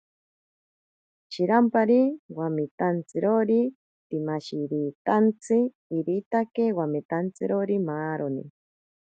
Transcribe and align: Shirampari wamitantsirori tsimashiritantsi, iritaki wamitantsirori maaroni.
Shirampari 1.33 1.99
wamitantsirori 2.37 3.61
tsimashiritantsi, 4.07 5.57
iritaki 5.97 6.65
wamitantsirori 6.77 7.77
maaroni. 7.87 8.43